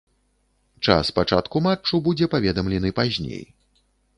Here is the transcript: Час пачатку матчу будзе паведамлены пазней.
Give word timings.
Час 0.87 1.11
пачатку 1.17 1.61
матчу 1.67 2.01
будзе 2.07 2.25
паведамлены 2.35 2.89
пазней. 3.03 3.43